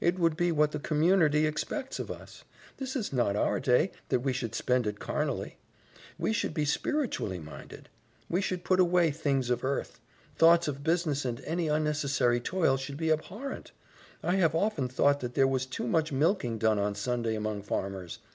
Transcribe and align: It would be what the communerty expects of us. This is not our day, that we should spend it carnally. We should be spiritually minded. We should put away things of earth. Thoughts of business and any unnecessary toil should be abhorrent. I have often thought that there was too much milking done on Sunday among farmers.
It 0.00 0.18
would 0.18 0.38
be 0.38 0.50
what 0.52 0.72
the 0.72 0.78
communerty 0.78 1.46
expects 1.46 1.98
of 1.98 2.10
us. 2.10 2.44
This 2.78 2.96
is 2.96 3.12
not 3.12 3.36
our 3.36 3.60
day, 3.60 3.92
that 4.08 4.20
we 4.20 4.32
should 4.32 4.54
spend 4.54 4.86
it 4.86 4.98
carnally. 5.00 5.58
We 6.18 6.32
should 6.32 6.54
be 6.54 6.64
spiritually 6.64 7.38
minded. 7.38 7.90
We 8.30 8.40
should 8.40 8.64
put 8.64 8.80
away 8.80 9.10
things 9.10 9.50
of 9.50 9.64
earth. 9.64 10.00
Thoughts 10.34 10.66
of 10.66 10.82
business 10.82 11.26
and 11.26 11.42
any 11.42 11.68
unnecessary 11.68 12.40
toil 12.40 12.78
should 12.78 12.96
be 12.96 13.10
abhorrent. 13.12 13.72
I 14.22 14.36
have 14.36 14.54
often 14.54 14.88
thought 14.88 15.20
that 15.20 15.34
there 15.34 15.46
was 15.46 15.66
too 15.66 15.86
much 15.86 16.10
milking 16.10 16.56
done 16.56 16.78
on 16.78 16.94
Sunday 16.94 17.34
among 17.34 17.60
farmers. 17.60 18.20